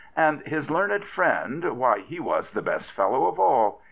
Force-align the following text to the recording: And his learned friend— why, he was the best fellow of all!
And 0.17 0.41
his 0.47 0.71
learned 0.71 1.05
friend— 1.05 1.63
why, 1.77 1.99
he 1.99 2.19
was 2.19 2.49
the 2.49 2.63
best 2.63 2.91
fellow 2.91 3.27
of 3.27 3.39
all! 3.39 3.79